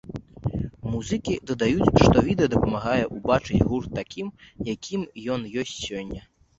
[0.93, 4.35] Музыкі дадаюць, што відэа дапамагае ўбачыць гурт такім,
[4.75, 5.01] якім
[5.33, 6.21] ён ёсць сёння.